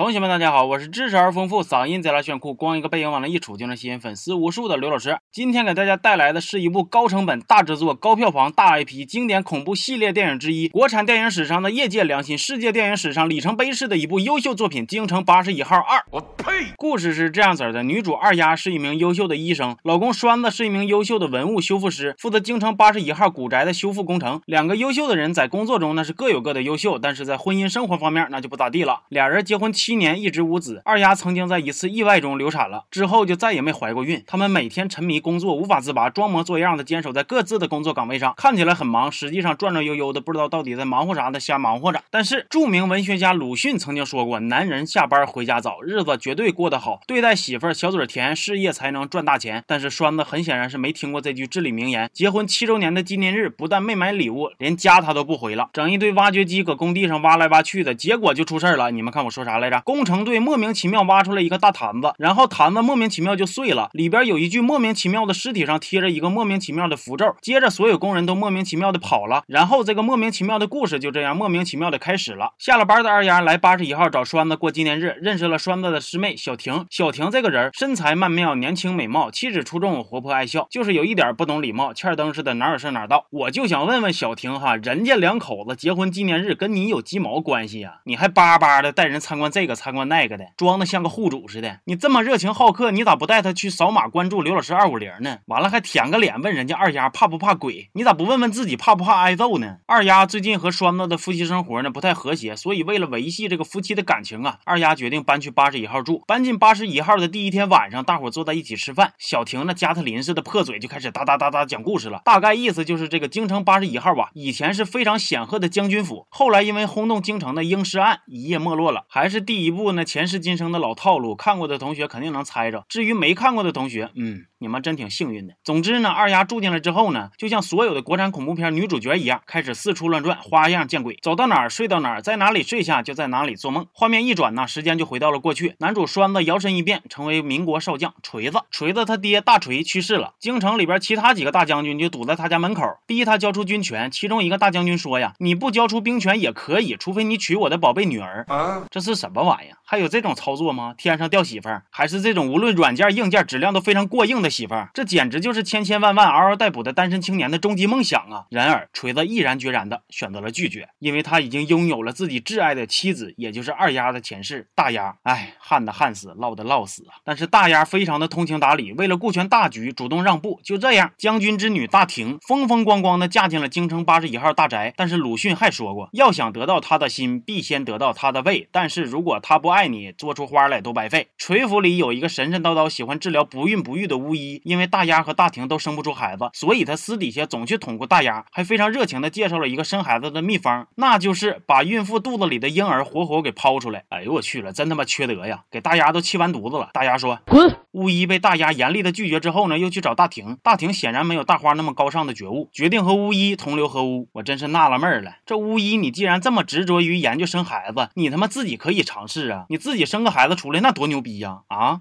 [0.00, 5.18] 同学们，大家好，我是知识而丰富、嗓音贼拉炫酷、光一个背影往那一杵就能吸引粉丝无数的刘老师。
[5.30, 15.98] 今天给大家带来的是一部高成本、大制作、高票房、大 IP 经典恐怖系列电影之一，国产电影史上的业界良心，世界电影史上里程碑式的一部优秀作品《京城八十一号二》。
[16.12, 16.72] 我呸！
[16.78, 24.40] 故事是这样子的：女主二丫是一名优秀的医生，老公栓子是一名优秀的文物修复师，负责京城八十一号古宅的修复工程。
[24.46, 29.02] 两个优秀的人在工作中那是各有各的优秀，但是在婚姻生活方面那就不咋地了。
[29.10, 29.89] 俩人结婚七。
[29.90, 34.22] 七年一直无子，二丫曾经在一次意外中流产了，之后就再也没怀过孕。
[34.24, 42.00] 他们每天沉迷工作，无法自拔，装模作样的坚守在各自的工作岗位上，看起来很忙，实际上转转悠悠的，不知道到底在忙活啥的，瞎忙活着。
[42.08, 52.08] 但是著名文学家鲁迅曾经说过：“男人下班回家早，日子绝对过得好，对待媳妇儿小嘴甜，事业才能赚大钱。”但是栓子很显然是没听过这句至理名言。
[52.12, 58.92] 结婚七周年的纪念日，不但没买礼物，连家他都不回了，整一堆挖掘机搁工地上挖来挖去的，结果就出事了。
[58.92, 59.79] 你们看我说啥来着？
[59.84, 67.34] 工程队莫名其妙挖出来一个大坛子，然后坛子莫名其妙就碎了，里边有一具莫名其妙的尸体，上贴着一个莫名其妙的符咒。
[67.40, 72.52] 接着所有工人都莫名其妙的跑了，然后这个莫名其妙的故事就这样莫名其妙的开始了。
[72.58, 76.86] 下了班的二丫来八十一号找栓子过纪念日，认识了栓子的师妹小婷。
[76.90, 83.26] 小婷这个人身材曼妙，年轻美貌，气质出众，活泼爱笑，就是有一点不懂礼貌，欠灯似的哪有事哪到。
[83.30, 88.00] 我就想问问小婷哈，人家两口子结婚纪念日跟你有鸡毛关系呀？
[88.04, 90.46] 你还巴巴的带人参观这这个参观那个的。
[90.56, 95.36] 装的像个户主似的，你这么热情好客，你咋不带他去扫码关注刘老师二五零呢？
[95.44, 97.90] 完了还舔个脸问人家二丫怕不怕鬼？
[97.92, 99.76] 你咋不问问自己怕不怕挨揍呢？
[99.84, 106.24] 二丫最近和栓子的夫妻生活呢不太和谐，所以为了维系这个夫妻的感情啊，二丫决定搬去八十一号住。
[106.26, 112.22] 搬进八十一号的第一天晚上，大伙坐在一起吃饭，小婷那加特林似的破嘴就开始哒哒哒哒讲故事了。
[112.24, 119.04] 大概意思就是这个京城八十一号啊，以前是非常显赫的将军府，后来因为轰动京城的英尸案一夜没落了。
[119.08, 120.70] 还是第一部呢前世今生。
[120.70, 122.84] 的老套路，看过的同学肯定能猜着。
[122.88, 124.46] 至于没看过的同学，嗯。
[124.60, 125.54] 你们真挺幸运的。
[125.64, 133.86] 总之呢，二丫住进来之后呢，就像所有的国产恐怖片女主角一样，开始四处乱转，花样见鬼，走到哪儿睡到哪儿，在哪里睡下就在哪里做梦。
[133.94, 135.76] 画面一转呢，时间就回到了过去。
[135.78, 138.60] 男主栓子摇身一变，成为民国少将锤子。
[138.70, 144.10] 锤子他爹大锤去世了，京城里边其他几个大将军就堵在他家门口，逼他交出军权。
[144.10, 149.70] 其中一个大将军说呀：“你不交出兵权也可以，除非你娶我的宝贝女儿。”啊，这是什么玩意？
[149.86, 150.94] 还有这种操作吗？
[150.98, 154.49] 天上掉媳妇儿，还是这种无论软件硬件质量都非常过硬的？
[154.50, 158.46] 媳妇儿，这简直就是千千万万嗷嗷待哺的单身青年的终极梦想啊！
[158.50, 165.16] 然而，锤子毅然决然的选择了拒绝，因为他已经拥有了自己挚爱的妻子，也就是二丫的前世大丫。
[165.22, 167.16] 哎，旱的旱死，涝的涝死啊！
[167.24, 170.60] 但是大丫非常的通情达理，为了顾全大局，主动让步。
[170.64, 174.92] 就这样，将军之女大婷风风光光的嫁进了京城八十一号大宅。
[174.96, 178.68] 但是鲁迅还说过，要想得到他的心，必先得到他的胃。
[178.72, 181.28] 但是如果他不爱你，做出花来都白费。
[181.38, 184.39] 锤府里有一个神神叨叨、喜欢治疗不孕不育的巫医。
[184.64, 194.04] 因为大丫和大婷都生不出孩子，所以他私底下总去捅咕大丫，还非常热情的介绍了一个生孩子的秘方，那就是把孕妇肚子里的婴儿活活给抛出来。
[194.08, 195.64] 哎呦我去了，真他妈缺德呀！
[195.70, 196.90] 给大丫都气完犊子了。
[196.92, 197.76] 大丫说滚。
[197.92, 200.56] 巫医被大丫严厉的拒绝之后呢，又去找大婷。
[200.62, 204.28] 大婷显然没有大花那么高尚的觉悟，决定和巫医同流合污。
[204.32, 209.66] 我真是纳了闷了，这巫医你既然这么执着于研究生孩子，你他妈自己可以尝试啊！
[209.68, 211.62] 你自己生个孩子出来，那多牛逼呀！
[211.66, 212.00] 啊！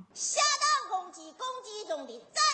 [2.08, 2.49] 走。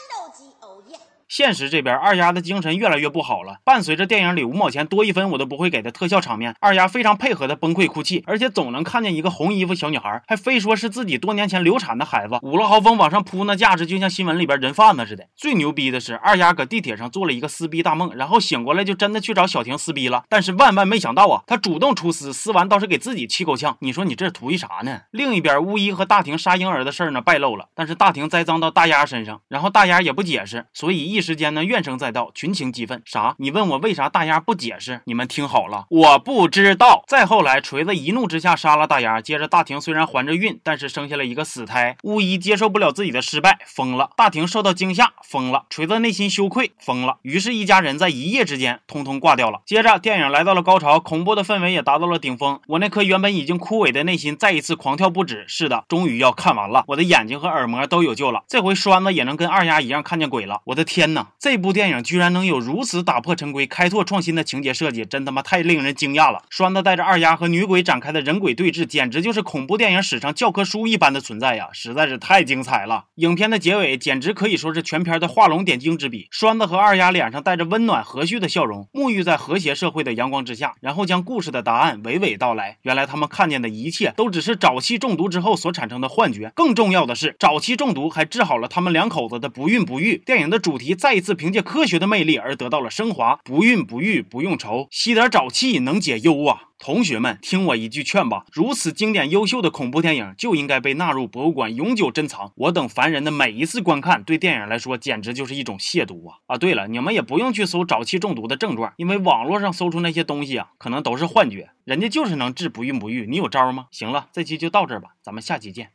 [1.27, 3.57] 现实这边，二丫的精神越来越不好了。
[3.65, 12.39] 伴随着电影里五毛钱多一分我都不会给的特效场面，二丫非常配合的崩溃哭泣，而且总能看见一个红衣服小女孩，还非说是自己多年前流产的孩子。
[12.43, 15.25] 五了豪风往上扑，那架势就像新闻里边人贩子似的。
[15.35, 20.23] 最牛逼的是，二丫搁地铁上做了一个撕逼大梦，然后醒过来就真的去找小婷撕逼了。
[20.29, 23.75] 但是万万没想到啊，她主动出撕，撕完倒是给自己气够呛。
[23.81, 25.01] 你说你这图一啥呢？
[25.09, 33.01] 另一边，巫医和大婷杀婴儿的事儿呢败露了，但是大婷栽赃到大丫身上，然后大丫也不解释，所以一时间呢怨声载道，群情激愤。
[33.05, 33.35] 啥？
[33.37, 35.01] 你问我为啥大丫不解释？
[35.05, 37.03] 你们听好了，我不知道。
[37.07, 39.21] 再后来，锤子一怒之下杀了大丫。
[39.21, 41.95] 接着，大婷虽然怀着孕，但是生下了一个死胎。
[42.03, 44.09] 巫医接受不了自己的失败，疯了。
[44.17, 45.65] 大婷受到惊吓，疯了。
[45.69, 47.17] 锤子内心羞愧，疯了。
[47.21, 49.61] 于是，一家人在一夜之间通通挂掉了。
[49.65, 52.59] 接着，电影来到了高潮，恐怖的氛围也达到了顶峰。
[52.67, 55.45] 我那颗原本已经枯萎的内心再一次狂跳不止。
[55.47, 56.83] 是的，终于要看完了。
[56.87, 58.43] 我的眼睛和耳膜都有救了。
[58.47, 60.61] 这回栓子也能跟二丫一样看看见鬼了。
[60.67, 61.23] 我的天哪！
[61.23, 61.27] 呐！
[61.37, 66.43] 这部电影居然能有如此打破陈规、开拓创新的情节设计，真他妈太令人惊讶了！
[66.49, 71.67] 栓子带着二丫和女鬼展开的人鬼对峙，简直就是恐怖电影史上教科书一般的存在呀！
[71.73, 73.03] 实在是太精彩了。
[73.15, 76.29] 影片的结尾简直可以说是全片的画龙点睛之笔。
[76.31, 82.77] 栓子和二丫脸上带着温暖和煦的笑容，沐浴在和谐社会的阳光之下，然后将故事的答案娓娓道来。
[82.83, 86.53] 原来他们看见的一切都只是沼气中毒之后所产生的幻觉。
[86.55, 90.04] 更重要的是，沼气中毒还治好了他们两口子的不孕不育。
[90.13, 93.39] 电影的主题再一次凭借科学的魅力而得到了升华。
[93.43, 96.61] 不孕不育不用愁，吸点沼气能解忧啊！
[96.77, 102.51] 同学们，听我一句劝吧，如此经典优秀的恐怖电影就应该被纳入博物馆永久珍藏。
[102.55, 106.37] 我等凡人的每一次观看，对电影来说简直就是一种亵渎啊！
[106.47, 111.69] 啊，对了，你们也不用去搜沼气中毒的症状，因为网络上搜出那些东西啊，可能都是幻觉。
[111.85, 113.87] 人家就是能治不孕不育，你有招吗？
[113.91, 115.91] 行了，这期就到这儿吧，咱们下期见！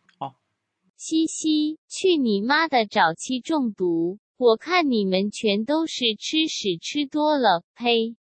[1.02, 4.19] 嘻嘻，去你妈的沼气中毒！
[4.37, 8.17] 我看你们全都是吃屎吃多了，呸！